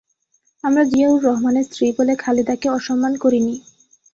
আমরা 0.63 0.83
জিয়াউর 0.83 1.21
রহমানের 1.27 1.65
স্ত্রী 1.65 1.85
বলে 1.97 2.13
খালেদাকে 2.23 2.67
অসম্মান 2.69 3.13
করিনি। 3.17 3.55